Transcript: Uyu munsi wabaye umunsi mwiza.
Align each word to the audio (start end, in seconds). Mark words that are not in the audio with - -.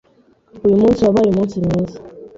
Uyu 0.65 0.79
munsi 0.81 0.99
wabaye 1.05 1.27
umunsi 1.29 1.55
mwiza. 1.65 1.97